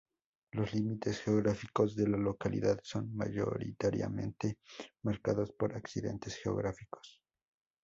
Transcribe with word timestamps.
Los 0.53 0.73
límites 0.73 1.21
geográficos 1.21 1.95
de 1.95 2.07
la 2.07 2.17
localidad 2.17 2.79
son, 2.81 3.15
mayoritariamente, 3.15 4.57
marcados 5.03 5.51
por 5.51 5.75
accidentes 5.75 6.37
geográficos. 6.37 7.21